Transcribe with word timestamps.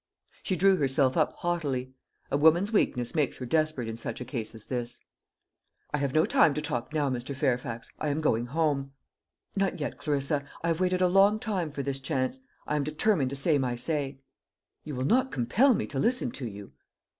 She 0.41 0.55
drew 0.55 0.77
herself 0.77 1.15
up 1.15 1.33
haughtily. 1.33 1.93
A 2.31 2.37
woman's 2.37 2.73
weakness 2.73 3.13
makes 3.13 3.37
her 3.37 3.45
desperate 3.45 3.87
in 3.87 3.97
such 3.97 4.19
a 4.19 4.25
case 4.25 4.55
as 4.55 4.65
this. 4.65 5.05
"I 5.93 5.99
have 5.99 6.11
no 6.11 6.25
time 6.25 6.55
to 6.55 6.59
talk 6.61 6.91
now, 6.91 7.07
Mr. 7.07 7.35
Fairfax. 7.35 7.91
I 7.99 8.07
am 8.07 8.19
going 8.19 8.47
home." 8.47 8.93
"Not 9.55 9.79
yet, 9.79 9.99
Clarissa. 9.99 10.43
I 10.63 10.69
have 10.69 10.79
waited 10.81 11.03
a 11.03 11.07
long 11.07 11.37
time 11.39 11.69
for 11.69 11.83
this 11.83 11.99
chance. 11.99 12.39
I 12.65 12.77
am 12.77 12.83
determined 12.83 13.29
to 13.29 13.35
say 13.35 13.59
my 13.59 13.75
say." 13.75 14.17
"You 14.83 14.95
will 14.95 15.05
not 15.05 15.31
compel 15.31 15.75
me 15.75 15.85
to 15.85 15.99
listen 15.99 16.31
to 16.31 16.47
you?" 16.47 16.71